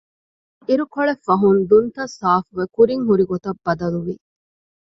[0.67, 4.15] އިރުކޮޅެއްފަހުން ދުންތައް ސާފުވެ ކުރިން ހުރި ގޮތަށް ބަދަލުވި